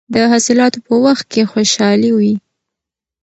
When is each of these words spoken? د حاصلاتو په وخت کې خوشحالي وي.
د 0.13 0.15
حاصلاتو 0.31 0.79
په 0.87 0.93
وخت 1.05 1.25
کې 1.31 1.49
خوشحالي 1.51 2.11
وي. 2.17 2.33